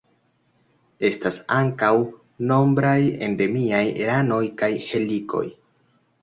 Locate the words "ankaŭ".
1.55-1.91